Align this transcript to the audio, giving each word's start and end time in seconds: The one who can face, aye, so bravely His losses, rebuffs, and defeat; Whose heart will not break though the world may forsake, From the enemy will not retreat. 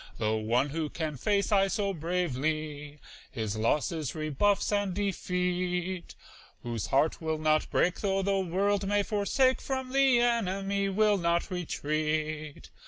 The 0.17 0.33
one 0.33 0.69
who 0.69 0.89
can 0.89 1.15
face, 1.15 1.51
aye, 1.51 1.67
so 1.67 1.93
bravely 1.93 2.97
His 3.29 3.55
losses, 3.55 4.15
rebuffs, 4.15 4.71
and 4.71 4.95
defeat; 4.95 6.15
Whose 6.63 6.87
heart 6.87 7.21
will 7.21 7.37
not 7.37 7.69
break 7.69 7.99
though 8.01 8.23
the 8.23 8.39
world 8.39 8.87
may 8.87 9.03
forsake, 9.03 9.61
From 9.61 9.91
the 9.93 10.19
enemy 10.19 10.89
will 10.89 11.19
not 11.19 11.51
retreat. 11.51 12.71